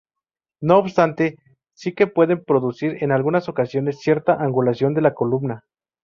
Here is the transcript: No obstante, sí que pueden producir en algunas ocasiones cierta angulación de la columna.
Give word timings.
No 0.63 0.79
obstante, 0.79 1.37
sí 1.75 1.93
que 1.93 2.07
pueden 2.07 2.43
producir 2.43 3.03
en 3.03 3.11
algunas 3.11 3.47
ocasiones 3.49 3.99
cierta 3.99 4.33
angulación 4.33 4.95
de 4.95 5.01
la 5.03 5.13
columna. 5.13 5.63